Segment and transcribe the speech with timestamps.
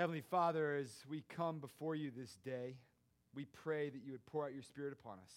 [0.00, 2.76] Heavenly Father, as we come before you this day,
[3.34, 5.34] we pray that you would pour out your Spirit upon us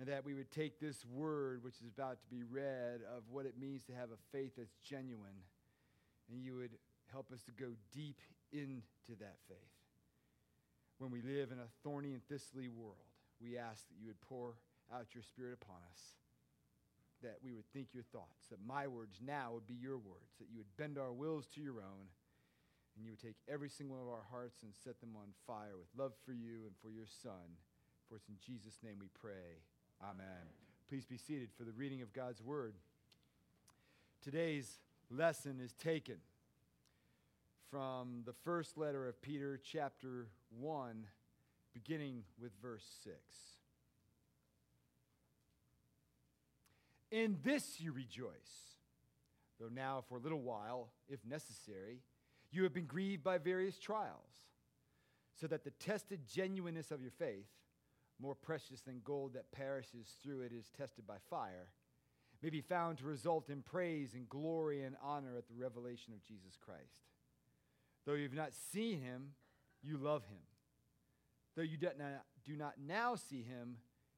[0.00, 3.44] and that we would take this word, which is about to be read, of what
[3.44, 5.44] it means to have a faith that's genuine,
[6.32, 6.70] and you would
[7.12, 8.18] help us to go deep
[8.50, 8.80] into
[9.20, 9.58] that faith.
[10.96, 12.96] When we live in a thorny and thistly world,
[13.42, 14.54] we ask that you would pour
[14.90, 16.00] out your Spirit upon us,
[17.22, 20.48] that we would think your thoughts, that my words now would be your words, that
[20.50, 22.08] you would bend our wills to your own,
[22.98, 25.78] and you would take every single one of our hearts and set them on fire
[25.78, 27.54] with love for you and for your Son.
[28.08, 29.62] For it's in Jesus' name we pray.
[30.02, 30.50] Amen.
[30.88, 32.74] Please be seated for the reading of God's Word.
[34.20, 36.16] Today's lesson is taken
[37.70, 40.26] from the first letter of Peter, chapter
[40.58, 41.06] 1,
[41.72, 43.14] beginning with verse 6.
[47.12, 48.74] In this you rejoice,
[49.60, 52.00] though now for a little while, if necessary,
[52.50, 54.46] you have been grieved by various trials,
[55.40, 57.46] so that the tested genuineness of your faith,
[58.20, 61.68] more precious than gold that perishes through it is tested by fire,
[62.42, 66.24] may be found to result in praise and glory and honor at the revelation of
[66.24, 67.06] Jesus Christ.
[68.06, 69.32] Though you have not seen him,
[69.82, 70.38] you love him.
[71.56, 73.76] Though you do not now see him,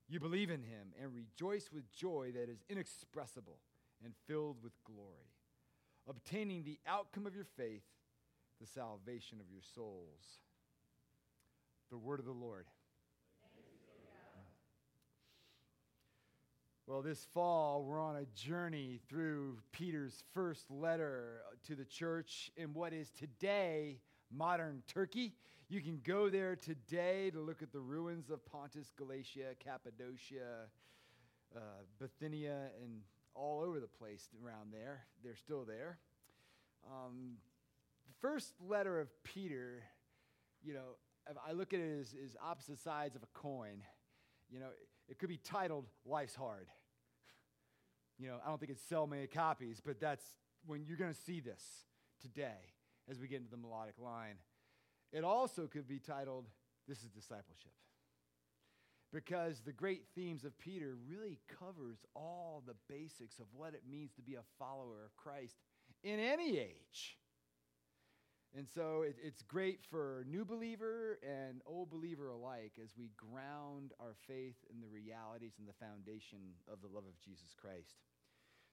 [0.08, 3.58] you believe in him and rejoice with joy that is inexpressible
[4.04, 5.32] and filled with glory,
[6.08, 7.82] obtaining the outcome of your faith,
[8.60, 10.42] the salvation of your souls.
[11.90, 12.66] The word of the Lord.
[16.86, 22.74] Well, this fall, we're on a journey through Peter's first letter to the church in
[22.74, 24.00] what is today
[24.32, 25.34] modern Turkey.
[25.68, 30.66] You can go there today to look at the ruins of Pontus, Galatia, Cappadocia,
[31.54, 31.60] uh,
[32.00, 33.02] Bithynia, and
[33.36, 35.06] all over the place around there.
[35.22, 35.98] They're still there.
[36.84, 37.36] Um,
[38.20, 39.82] first letter of Peter,
[40.62, 40.96] you know,
[41.46, 43.82] I look at it as, as opposite sides of a coin.
[44.50, 44.68] You know,
[45.08, 46.68] it could be titled Life's Hard.
[48.18, 50.24] You know, I don't think it's sell many copies, but that's
[50.66, 51.62] when you're going to see this
[52.20, 52.74] today
[53.08, 54.36] as we get into the melodic line.
[55.12, 56.46] It also could be titled
[56.86, 57.72] This is Discipleship.
[59.12, 64.12] Because the great themes of Peter really covers all the basics of what it means
[64.12, 65.56] to be a follower of Christ
[66.04, 67.16] in any age.
[68.56, 73.92] And so it, it's great for new believer and old believer alike as we ground
[74.00, 76.38] our faith in the realities and the foundation
[76.70, 77.94] of the love of Jesus Christ.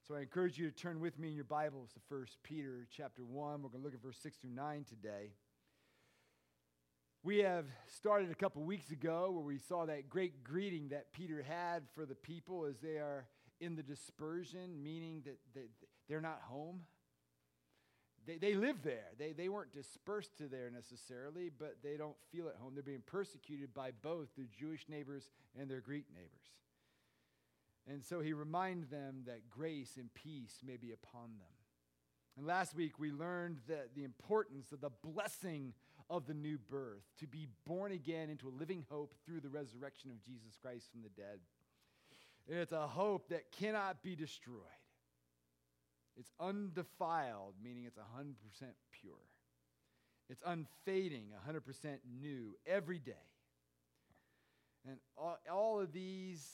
[0.06, 3.24] So I encourage you to turn with me in your Bibles to 1 Peter chapter
[3.24, 3.62] 1.
[3.62, 5.30] We're going to look at verse 6 through 9 today.
[7.22, 11.44] We have started a couple weeks ago where we saw that great greeting that Peter
[11.46, 13.26] had for the people as they are
[13.60, 15.22] in the dispersion, meaning
[15.54, 15.68] that
[16.08, 16.80] they're not home
[18.28, 19.06] they, they live there.
[19.18, 22.74] They, they weren't dispersed to there necessarily, but they don't feel at home.
[22.74, 26.28] They're being persecuted by both their Jewish neighbors and their Greek neighbors.
[27.90, 31.48] And so he reminded them that grace and peace may be upon them.
[32.36, 35.72] And last week we learned that the importance of the blessing
[36.10, 40.10] of the new birth, to be born again into a living hope through the resurrection
[40.10, 41.40] of Jesus Christ from the dead.
[42.48, 44.77] And it's a hope that cannot be destroyed.
[46.18, 48.34] It's undefiled, meaning it's 100%
[49.00, 49.14] pure.
[50.28, 51.60] It's unfading, 100%
[52.20, 53.12] new every day.
[54.86, 56.46] And all, all of these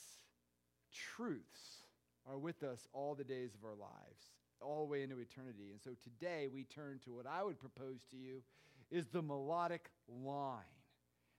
[0.93, 1.83] truths
[2.27, 5.71] are with us all the days of our lives, all the way into eternity.
[5.71, 8.41] And so today we turn to what I would propose to you
[8.91, 10.61] is the melodic line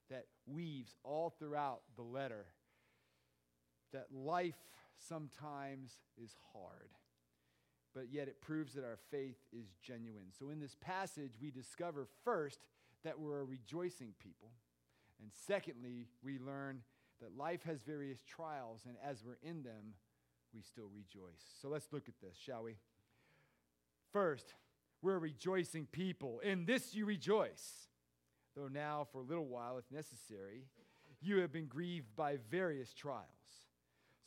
[0.09, 2.45] that weaves all throughout the letter
[3.93, 4.55] that life
[4.97, 6.89] sometimes is hard
[7.97, 10.27] but yet it proves that our faith is genuine.
[10.37, 12.59] So in this passage, we discover first
[13.03, 14.51] that we're a rejoicing people.
[15.19, 16.81] And secondly, we learn
[17.21, 19.95] that life has various trials, and as we're in them,
[20.53, 21.41] we still rejoice.
[21.59, 22.75] So let's look at this, shall we?
[24.13, 24.53] First,
[25.01, 26.39] we're a rejoicing people.
[26.43, 27.87] In this you rejoice,
[28.55, 30.65] though now for a little while, if necessary,
[31.19, 33.25] you have been grieved by various trials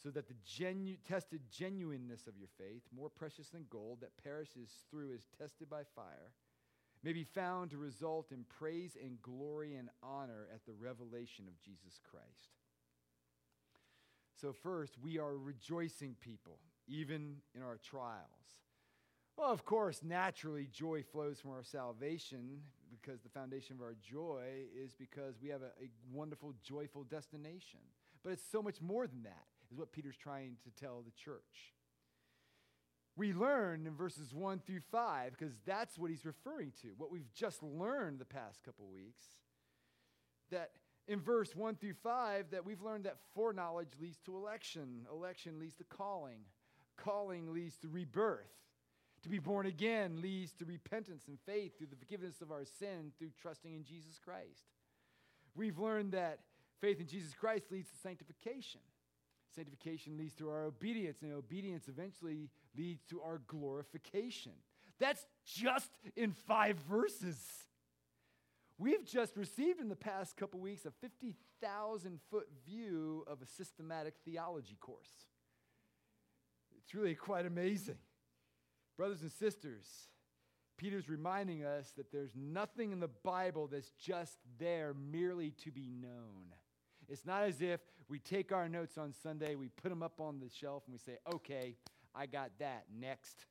[0.03, 4.71] so that the genu- tested genuineness of your faith, more precious than gold that perishes
[4.91, 6.33] through is tested by fire,
[7.03, 11.61] may be found to result in praise and glory and honor at the revelation of
[11.61, 12.57] Jesus Christ.
[14.41, 18.27] So, first, we are rejoicing people, even in our trials.
[19.37, 22.61] Well, of course, naturally, joy flows from our salvation
[22.91, 27.81] because the foundation of our joy is because we have a, a, wonderful, joyful destination.
[28.23, 31.75] But it's so much more than that, is what Peter's trying to tell the church.
[33.17, 37.33] we learn in verses 1 through 5, because that's what he's referring to, what we've
[37.35, 39.25] just learned the past couple weeks,
[40.51, 40.71] that
[41.07, 45.75] in verse 1 through 5, that we've learned that foreknowledge leads to election, election leads
[45.77, 46.41] to calling,
[46.97, 48.51] calling leads to rebirth.
[49.25, 53.13] To be born again leads to repentance and faith through the forgiveness of our sin
[53.19, 54.65] through trusting in Jesus Christ.
[55.55, 56.39] We've learned that
[56.81, 58.81] faith in Jesus Christ leads to sanctification.
[59.55, 64.53] Sanctification leads to our obedience, and obedience eventually leads to our glorification.
[64.99, 67.39] That's just in five verses.
[68.79, 74.15] We've just received in the past couple weeks a 50,000 foot view of a systematic
[74.25, 75.11] theology course.
[76.79, 77.99] It's really quite amazing.
[78.97, 79.87] Brothers and sisters,
[80.77, 85.89] Peter's reminding us that there's nothing in the Bible that's just there merely to be
[85.89, 86.55] known.
[87.11, 90.39] It's not as if we take our notes on Sunday, we put them up on
[90.39, 91.77] the shelf, and we say, okay,
[92.15, 92.85] I got that.
[92.99, 93.47] Next.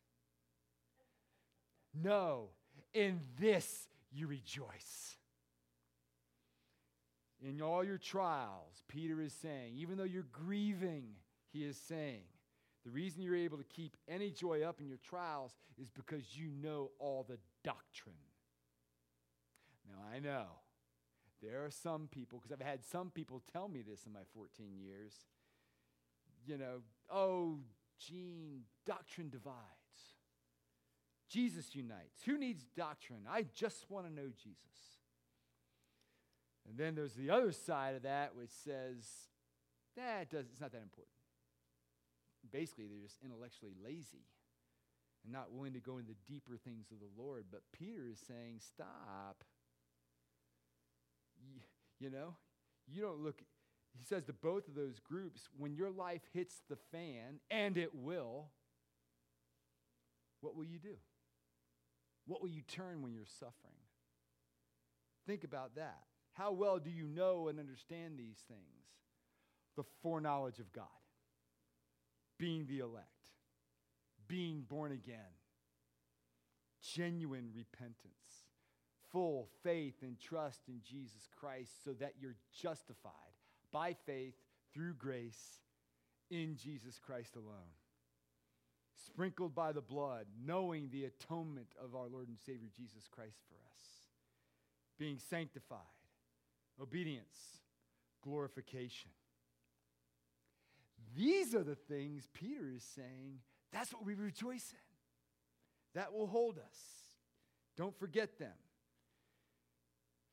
[1.94, 2.50] No,
[2.94, 5.17] in this you rejoice.
[7.41, 11.06] In all your trials, Peter is saying, even though you're grieving,
[11.51, 12.23] he is saying,
[12.85, 16.50] the reason you're able to keep any joy up in your trials is because you
[16.61, 18.15] know all the doctrine.
[19.88, 20.45] Now, I know
[21.41, 24.77] there are some people, because I've had some people tell me this in my 14
[24.77, 25.13] years,
[26.45, 27.59] you know, oh,
[28.00, 29.57] Gene, doctrine divides.
[31.30, 32.24] Jesus unites.
[32.25, 33.21] Who needs doctrine?
[33.30, 34.57] I just want to know Jesus.
[36.68, 39.06] And then there's the other side of that which says,
[39.97, 41.13] nah, it does, it's not that important.
[42.51, 44.25] Basically, they're just intellectually lazy
[45.24, 47.45] and not willing to go into the deeper things of the Lord.
[47.51, 49.44] But Peter is saying, stop.
[52.00, 52.36] You, know,
[52.88, 53.41] you don't look,
[53.97, 57.94] he says to both of those groups, when your life hits the fan, and it
[57.94, 58.47] will,
[60.41, 60.95] what will you do?
[62.25, 63.74] What will you turn when you're suffering?
[65.27, 66.03] Think about that.
[66.33, 68.85] How well do you know and understand these things?
[69.75, 70.85] The foreknowledge of God
[72.38, 73.06] being the elect,
[74.27, 75.35] being born again,
[76.81, 78.47] genuine repentance,
[79.11, 83.13] full faith and trust in Jesus Christ so that you're justified
[83.71, 84.35] by faith
[84.73, 85.59] through grace
[86.29, 87.73] in Jesus Christ alone.
[89.06, 93.56] Sprinkled by the blood, knowing the atonement of our Lord and Savior Jesus Christ for
[93.56, 93.83] us.
[94.97, 95.79] Being sanctified,
[96.81, 97.38] obedience,
[98.21, 99.11] glorification.
[101.15, 103.39] These are the things Peter is saying
[103.71, 106.00] that's what we rejoice in.
[106.00, 106.77] That will hold us.
[107.77, 108.53] Don't forget them.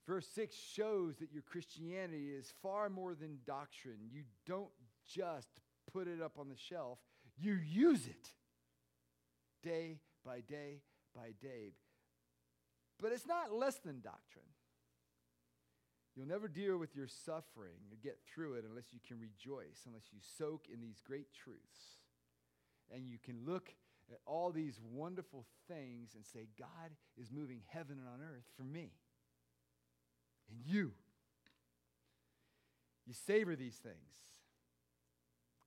[0.06, 3.98] Verse 6 shows that your Christianity is far more than doctrine.
[4.10, 4.70] You don't
[5.06, 5.60] just
[5.92, 6.98] put it up on the shelf,
[7.38, 8.28] you use it
[9.62, 10.80] day by day
[11.14, 11.72] by day.
[13.00, 14.44] But it's not less than doctrine.
[16.14, 20.06] You'll never deal with your suffering or get through it unless you can rejoice, unless
[20.12, 21.98] you soak in these great truths.
[22.94, 23.68] And you can look
[24.10, 28.62] at all these wonderful things and say, God is moving heaven and on earth for
[28.62, 28.92] me
[30.50, 30.92] and you.
[33.06, 33.96] You savor these things.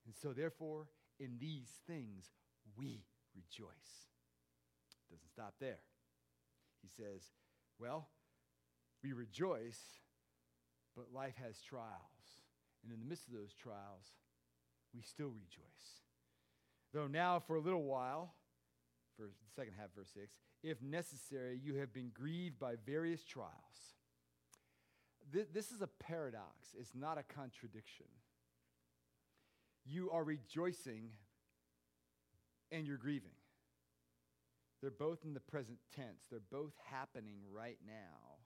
[0.05, 0.87] And so, therefore,
[1.19, 2.25] in these things,
[2.77, 3.03] we
[3.35, 4.07] rejoice.
[5.09, 5.79] Doesn't stop there.
[6.81, 7.23] He says,
[7.79, 8.07] well,
[9.03, 9.99] we rejoice
[10.99, 12.43] but life has trials.
[12.83, 14.15] And in the midst of those trials,
[14.93, 16.03] we still rejoice.
[16.93, 18.33] Though now, for a little while,
[19.17, 23.95] the second half, verse 6, if necessary, you have been grieved by various trials.
[25.31, 28.05] Th- this is a paradox, it's not a contradiction.
[29.85, 31.09] You are rejoicing
[32.71, 33.31] and you're grieving.
[34.81, 38.37] They're both in the present tense, they're both happening right now.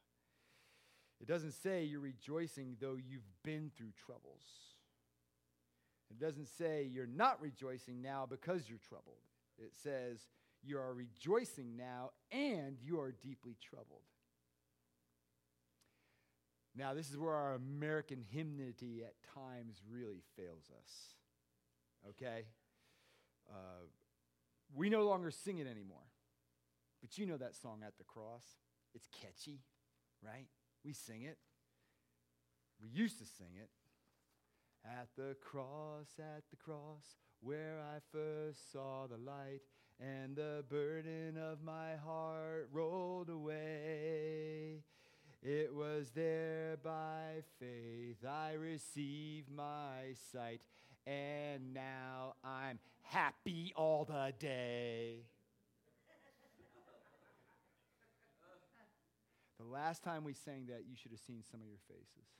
[1.21, 4.43] It doesn't say you're rejoicing though you've been through troubles.
[6.09, 9.21] It doesn't say you're not rejoicing now because you're troubled.
[9.57, 10.19] It says
[10.63, 14.01] you are rejoicing now and you are deeply troubled.
[16.75, 21.15] Now, this is where our American hymnody at times really fails us.
[22.09, 22.45] Okay?
[23.47, 23.85] Uh,
[24.75, 26.07] we no longer sing it anymore.
[27.01, 28.43] But you know that song at the cross.
[28.95, 29.59] It's catchy,
[30.23, 30.47] right?
[30.83, 31.37] We sing it.
[32.81, 33.69] We used to sing it.
[34.85, 39.61] At the cross, at the cross, where I first saw the light,
[39.99, 44.83] and the burden of my heart rolled away.
[45.45, 50.61] It was there by faith I received my sight,
[51.05, 55.25] and now I'm happy all the day.
[59.59, 62.31] the last time we sang that, you should have seen some of your faces.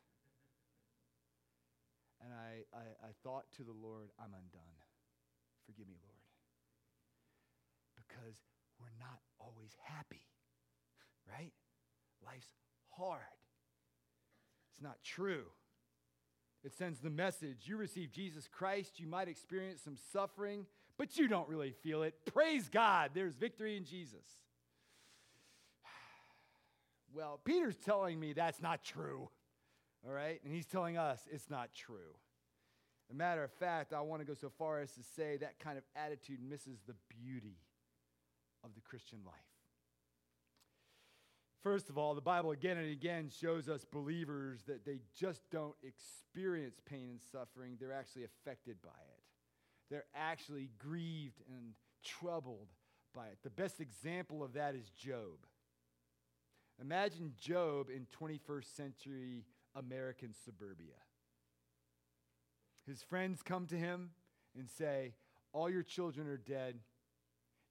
[2.23, 4.79] And I, I, I thought to the Lord, I'm undone.
[5.65, 6.23] Forgive me, Lord.
[7.99, 8.39] Because
[8.79, 10.23] we're not always happy,
[11.27, 11.51] right?
[12.25, 12.55] Life's
[12.97, 13.21] hard.
[14.71, 15.45] It's not true.
[16.63, 20.65] It sends the message you receive Jesus Christ, you might experience some suffering,
[20.97, 22.13] but you don't really feel it.
[22.33, 24.25] Praise God, there's victory in Jesus.
[27.15, 29.29] Well, Peter's telling me that's not true,
[30.03, 30.39] all right?
[30.43, 32.15] And he's telling us it's not true.
[33.11, 35.77] a matter of fact, I want to go so far as to say that kind
[35.77, 37.59] of attitude misses the beauty
[38.63, 39.52] of the Christian life.
[41.63, 45.75] First of all, the Bible again and again shows us believers that they just don't
[45.81, 49.23] experience pain and suffering, they're actually affected by it.
[49.89, 52.67] They're actually grieved and troubled
[53.15, 53.37] by it.
[53.43, 55.45] The best example of that is Job.
[56.81, 60.99] Imagine Job in 21st century American suburbia.
[62.85, 64.09] His friends come to him
[64.57, 65.13] and say,
[65.53, 66.79] All your children are dead,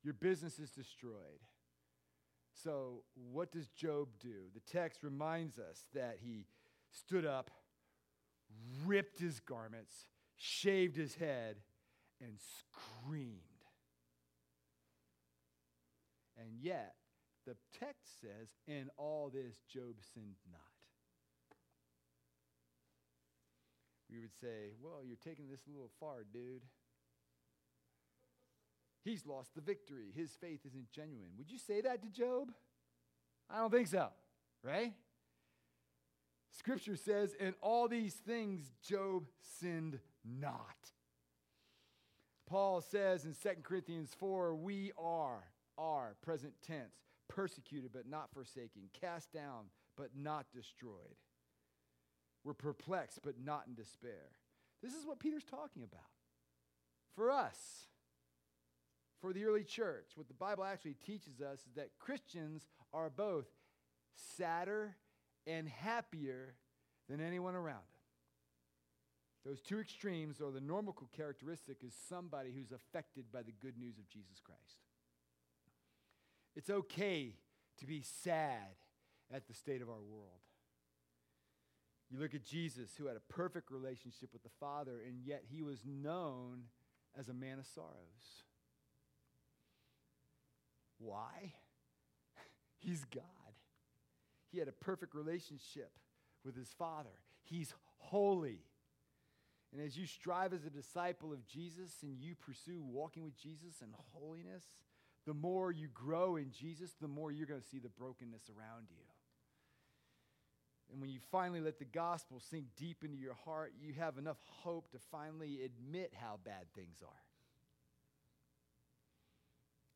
[0.03, 1.41] your business is destroyed.
[2.53, 4.51] So, what does Job do?
[4.55, 6.47] The text reminds us that he
[6.91, 7.51] stood up,
[8.85, 11.57] ripped his garments, shaved his head,
[12.21, 13.39] and screamed.
[16.37, 16.95] And yet,
[17.47, 20.61] the text says, In all this, Job sinned not.
[24.11, 26.63] We would say, Well, you're taking this a little far, dude.
[29.05, 30.13] He's lost the victory.
[30.15, 31.31] His faith isn't genuine.
[31.39, 32.53] Would you say that to Job?
[33.51, 34.09] I don't think so,
[34.63, 34.93] right?
[36.51, 39.25] Scripture says, In all these things, Job
[39.59, 40.93] sinned not.
[42.47, 45.43] Paul says in 2 Corinthians 4, we are,
[45.79, 46.95] are, present tense,
[47.29, 51.17] persecuted but not forsaken, cast down but not destroyed.
[52.45, 54.33] We're perplexed but not in despair.
[54.83, 56.01] This is what Peter's talking about.
[57.15, 57.87] For us,
[59.23, 63.47] for the early church, what the Bible actually teaches us is that Christians are both
[64.37, 64.97] sadder
[65.47, 66.57] and happier
[67.09, 69.47] than anyone around them.
[69.47, 73.97] Those two extremes are the normal characteristic is somebody who's affected by the good news
[73.97, 74.61] of Jesus Christ.
[76.55, 77.37] It's okay
[77.79, 78.77] to be sad
[79.33, 80.43] at the state of our world.
[82.11, 85.63] You look at Jesus, who had a perfect relationship with the Father, and yet he
[85.63, 86.65] was known
[87.19, 88.45] as a man of sorrows.
[91.03, 91.53] Why?
[92.79, 93.25] He's God.
[94.51, 95.91] He had a perfect relationship
[96.45, 97.11] with his Father.
[97.45, 98.61] He's holy.
[99.73, 103.81] And as you strive as a disciple of Jesus and you pursue walking with Jesus
[103.83, 104.65] and holiness,
[105.27, 108.89] the more you grow in Jesus, the more you're going to see the brokenness around
[108.91, 109.05] you.
[110.91, 114.37] And when you finally let the gospel sink deep into your heart, you have enough
[114.63, 117.32] hope to finally admit how bad things are.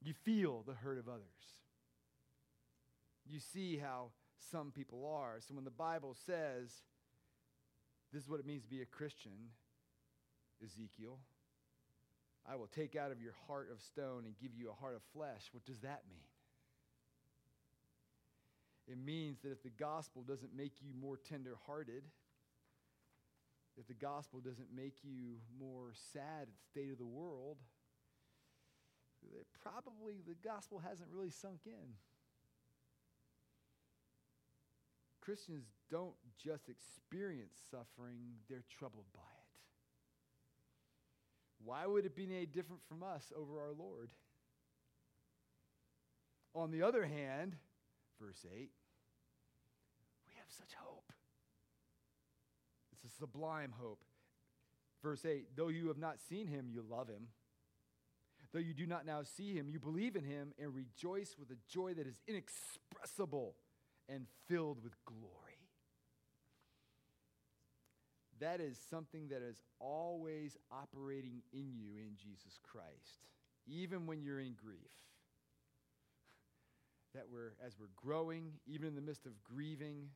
[0.06, 1.25] You feel the hurt of others.
[3.28, 4.10] You see how
[4.52, 5.40] some people are.
[5.40, 6.70] So when the Bible says,
[8.12, 9.32] this is what it means to be a Christian,
[10.64, 11.18] Ezekiel,
[12.48, 15.02] I will take out of your heart of stone and give you a heart of
[15.12, 15.48] flesh.
[15.50, 16.20] What does that mean?
[18.86, 22.04] It means that if the gospel doesn't make you more tender-hearted,
[23.76, 27.56] if the gospel doesn't make you more sad at the state of the world,
[29.62, 31.95] probably the gospel hasn't really sunk in.
[35.21, 38.18] Christians don't just experience suffering,
[38.49, 39.47] they're troubled by it.
[41.64, 44.11] Why would it be any different from us over our Lord?
[46.54, 47.56] On the other hand,
[48.21, 48.71] verse 8,
[50.28, 51.12] we have such hope.
[52.92, 54.04] It's a sublime hope.
[55.02, 57.28] Verse 8, though you have not seen him, you love him.
[58.56, 61.58] Though you do not now see him, you believe in him and rejoice with a
[61.68, 63.54] joy that is inexpressible
[64.08, 65.60] and filled with glory.
[68.40, 73.26] That is something that is always operating in you in Jesus Christ,
[73.66, 74.78] even when you're in grief.
[77.14, 80.08] That we're, as we're growing, even in the midst of grieving,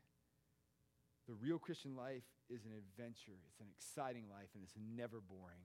[1.28, 3.40] the real Christian life is an adventure.
[3.48, 5.60] It's an exciting life, and it's never boring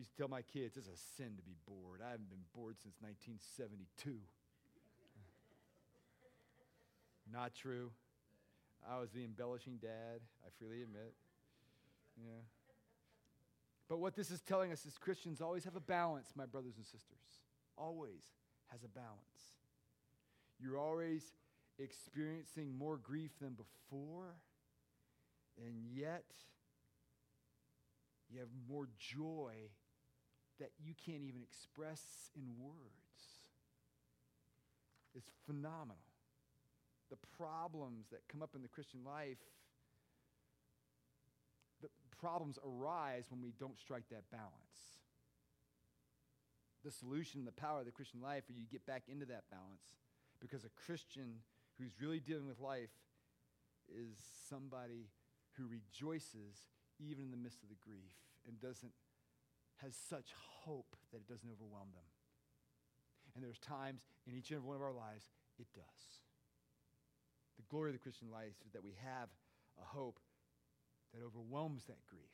[0.00, 2.00] used to tell my kids it's a sin to be bored.
[2.00, 4.16] I haven't been bored since 1972.
[7.30, 7.90] Not true.
[8.88, 11.12] I was the embellishing dad, I freely admit.
[12.16, 12.40] Yeah.
[13.90, 16.86] But what this is telling us is Christians always have a balance, my brothers and
[16.86, 17.20] sisters.
[17.76, 18.24] Always
[18.68, 19.60] has a balance.
[20.58, 21.34] You're always
[21.78, 24.36] experiencing more grief than before,
[25.58, 26.24] and yet
[28.32, 29.52] you have more joy
[30.60, 33.10] that you can't even express in words.
[35.14, 35.96] It's phenomenal.
[37.10, 39.38] The problems that come up in the Christian life,
[41.82, 41.88] the
[42.18, 44.54] problems arise when we don't strike that balance.
[46.84, 49.98] The solution, the power of the Christian life, are you get back into that balance
[50.40, 51.42] because a Christian
[51.78, 52.90] who's really dealing with life
[53.88, 54.16] is
[54.48, 55.08] somebody
[55.56, 58.14] who rejoices even in the midst of the grief
[58.46, 58.92] and doesn't
[59.82, 60.32] has such
[60.64, 62.04] hope that it doesn't overwhelm them.
[63.34, 66.20] And there's times in each and every one of our lives it does.
[67.56, 69.28] The glory of the Christian life is that we have
[69.80, 70.18] a hope
[71.14, 72.30] that overwhelms that grief.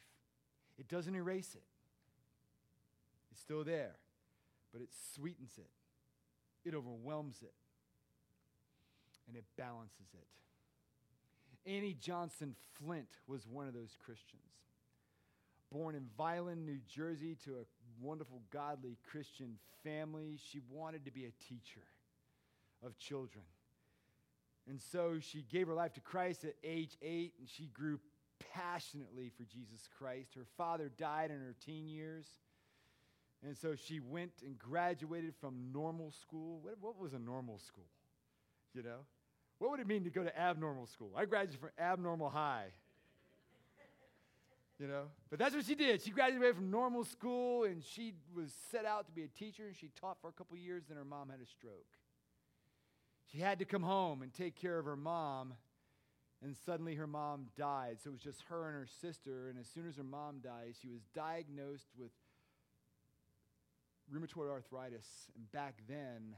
[0.78, 1.64] It doesn't erase it.
[3.32, 3.96] It's still there,
[4.72, 5.70] but it sweetens it.
[6.68, 7.54] It overwhelms it.
[9.28, 10.26] And it balances it.
[11.70, 14.42] Annie Johnson Flint was one of those Christians
[15.76, 17.64] born in Vineland, New Jersey, to a
[18.00, 20.38] wonderful, godly Christian family.
[20.50, 21.84] She wanted to be a teacher
[22.84, 23.44] of children.
[24.68, 28.00] And so she gave her life to Christ at age eight, and she grew
[28.54, 30.34] passionately for Jesus Christ.
[30.34, 32.26] Her father died in her teen years.
[33.44, 36.60] And so she went and graduated from normal school.
[36.62, 37.84] What, what was a normal school?
[38.74, 39.00] You know?
[39.58, 41.12] What would it mean to go to abnormal school?
[41.16, 42.68] I graduated from abnormal high
[44.78, 45.04] you know.
[45.30, 46.02] But that's what she did.
[46.02, 49.76] She graduated from normal school and she was set out to be a teacher and
[49.76, 50.84] she taught for a couple years.
[50.88, 51.86] Then her mom had a stroke.
[53.32, 55.54] She had to come home and take care of her mom.
[56.42, 57.96] And suddenly her mom died.
[58.02, 59.48] So it was just her and her sister.
[59.48, 62.10] And as soon as her mom died, she was diagnosed with
[64.12, 65.06] rheumatoid arthritis.
[65.34, 66.36] And back then,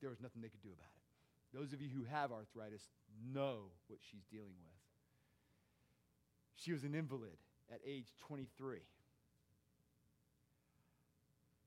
[0.00, 1.56] there was nothing they could do about it.
[1.56, 2.82] Those of you who have arthritis
[3.32, 4.73] know what she's dealing with.
[6.56, 7.36] She was an invalid
[7.72, 8.78] at age 23.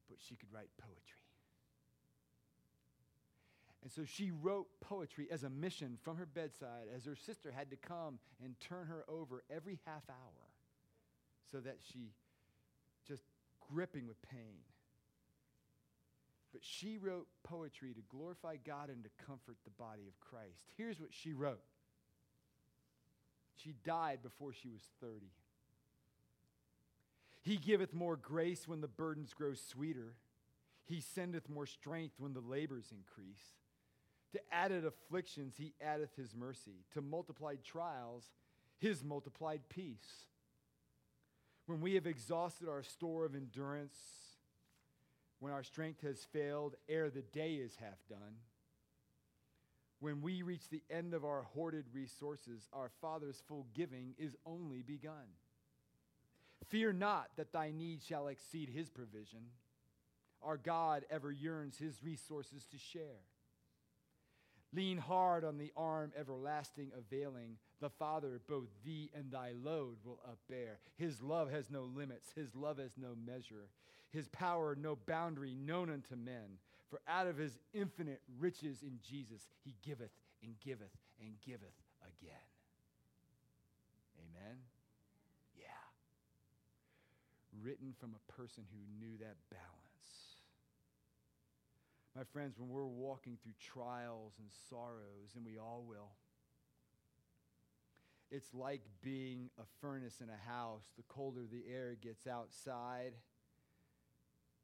[0.09, 1.17] But she could write poetry.
[3.83, 7.69] And so she wrote poetry as a mission from her bedside as her sister had
[7.69, 10.47] to come and turn her over every half hour
[11.51, 12.11] so that she
[13.07, 13.23] just
[13.71, 14.59] gripping with pain.
[16.51, 20.65] But she wrote poetry to glorify God and to comfort the body of Christ.
[20.75, 21.61] Here's what she wrote
[23.63, 25.27] she died before she was 30.
[27.41, 30.15] He giveth more grace when the burdens grow sweeter.
[30.85, 33.41] He sendeth more strength when the labors increase.
[34.33, 36.83] To added afflictions, he addeth his mercy.
[36.93, 38.25] To multiplied trials,
[38.79, 40.25] his multiplied peace.
[41.65, 43.97] When we have exhausted our store of endurance,
[45.39, 48.35] when our strength has failed, ere the day is half done,
[49.99, 54.81] when we reach the end of our hoarded resources, our Father's full giving is only
[54.81, 55.35] begun.
[56.69, 59.45] Fear not that thy need shall exceed his provision.
[60.43, 63.23] Our God ever yearns his resources to share.
[64.73, 67.57] Lean hard on the arm everlasting availing.
[67.79, 70.77] The Father both thee and thy load will upbear.
[70.97, 73.69] His love has no limits, his love has no measure,
[74.11, 76.59] his power no boundary known unto men.
[76.89, 82.47] For out of his infinite riches in Jesus, he giveth and giveth and giveth again.
[84.17, 84.57] Amen?
[85.57, 85.65] Yeah.
[87.61, 89.67] Written from a person who knew that balance.
[92.15, 96.11] My friends, when we're walking through trials and sorrows, and we all will,
[98.31, 100.83] it's like being a furnace in a house.
[100.97, 103.13] The colder the air gets outside,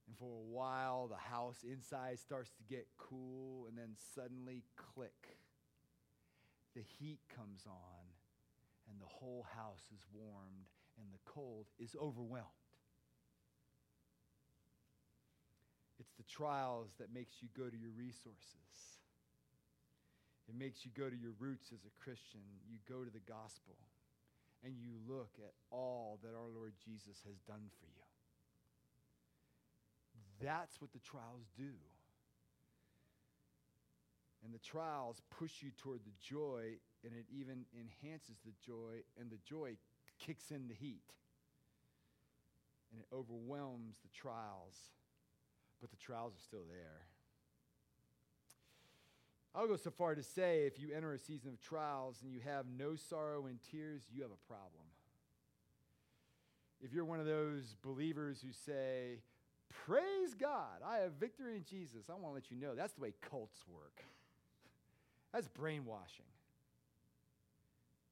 [0.08, 5.38] and for a while, the house inside starts to get cool, and then suddenly, click,
[6.76, 8.04] the heat comes on,
[8.89, 10.68] and the whole house is warmed,
[11.00, 12.50] and the cold is overwhelmed.
[16.00, 19.00] It's the trials that makes you go to your resources.
[20.50, 22.44] It makes you go to your roots as a Christian.
[22.68, 23.80] You go to the gospel
[24.63, 28.03] and you look at all that our Lord Jesus has done for you.
[30.41, 31.74] That's what the trials do.
[34.43, 39.30] And the trials push you toward the joy, and it even enhances the joy, and
[39.30, 39.78] the joy
[40.19, 41.13] kicks in the heat.
[42.91, 44.76] And it overwhelms the trials,
[45.80, 47.08] but the trials are still there.
[49.56, 52.39] I'll go so far to say if you enter a season of trials and you
[52.43, 54.84] have no sorrow and tears, you have a problem.
[56.82, 59.19] if you're one of those believers who say,
[59.86, 63.02] Praise God, I have victory in Jesus, I want to let you know that's the
[63.02, 64.04] way cults work.
[65.34, 66.30] That's brainwashing.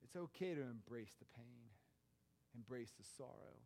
[0.04, 1.70] It's okay to embrace the pain,
[2.56, 3.62] embrace the sorrow,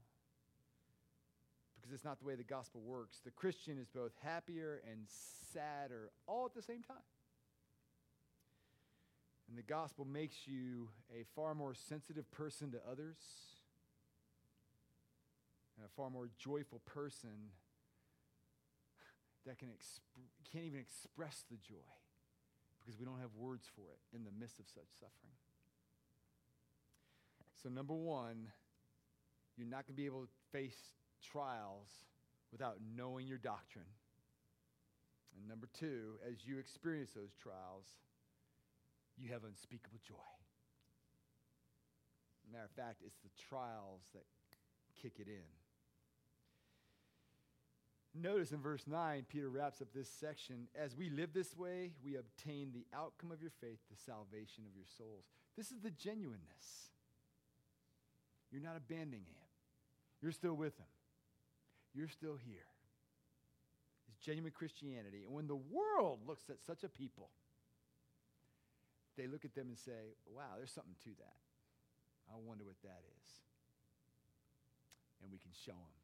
[1.75, 3.21] because it's not the way the gospel works.
[3.23, 5.07] The Christian is both happier and
[5.53, 6.97] sadder all at the same time.
[9.47, 13.17] And the gospel makes you a far more sensitive person to others
[15.77, 17.51] and a far more joyful person
[19.45, 20.01] that can exp-
[20.51, 21.93] can't even express the joy
[22.79, 25.37] because we don't have words for it in the midst of such suffering.
[27.61, 28.47] So, number one,
[29.57, 30.77] you're not going to be able to face
[31.21, 31.89] trials
[32.51, 33.89] without knowing your doctrine.
[35.35, 37.85] And number two, as you experience those trials,
[39.17, 40.29] you have unspeakable joy.
[42.51, 44.23] Matter of fact, it's the trials that
[45.01, 45.49] kick it in.
[48.17, 52.15] Notice in verse 9, Peter wraps up this section as we live this way, we
[52.15, 55.25] obtain the outcome of your faith, the salvation of your souls.
[55.57, 56.91] This is the genuineness.
[58.51, 59.47] You're not abandoning him,
[60.21, 60.87] you're still with him,
[61.93, 62.69] you're still here.
[64.07, 65.23] It's genuine Christianity.
[65.25, 67.29] And when the world looks at such a people,
[69.17, 71.35] they look at them and say, wow, there's something to that.
[72.31, 73.29] I wonder what that is.
[75.21, 75.99] And we can show them.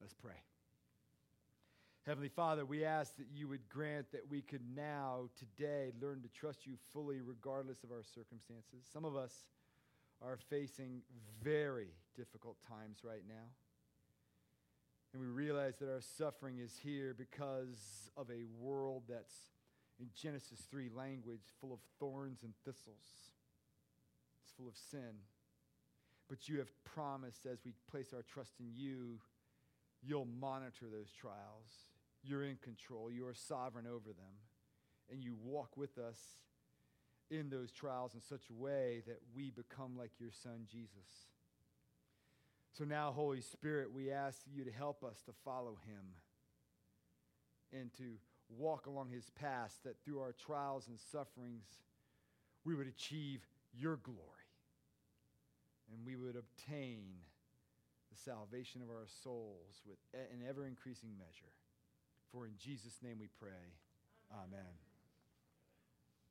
[0.00, 0.38] Let's pray.
[2.10, 6.28] Heavenly Father, we ask that you would grant that we could now, today, learn to
[6.30, 8.82] trust you fully regardless of our circumstances.
[8.92, 9.32] Some of us
[10.20, 11.02] are facing
[11.40, 13.46] very difficult times right now.
[15.12, 19.52] And we realize that our suffering is here because of a world that's
[20.00, 23.06] in Genesis 3 language full of thorns and thistles.
[24.42, 25.14] It's full of sin.
[26.28, 29.20] But you have promised as we place our trust in you,
[30.02, 31.86] you'll monitor those trials.
[32.22, 34.34] You're in control, you are sovereign over them.
[35.10, 36.18] And you walk with us
[37.30, 41.26] in those trials in such a way that we become like your son, Jesus.
[42.72, 46.04] So now, Holy Spirit, we ask you to help us to follow him
[47.72, 48.14] and to
[48.48, 51.64] walk along his path, that through our trials and sufferings,
[52.64, 53.40] we would achieve
[53.72, 54.18] your glory
[55.92, 57.02] and we would obtain
[58.10, 61.52] the salvation of our souls with an ever increasing measure.
[62.32, 63.74] For in Jesus' name we pray.
[64.32, 64.89] Amen.